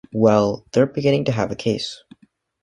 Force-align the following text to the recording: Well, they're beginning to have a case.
Well, 0.13 0.65
they're 0.71 0.87
beginning 0.87 1.25
to 1.25 1.31
have 1.31 1.51
a 1.51 1.55
case. 1.55 2.01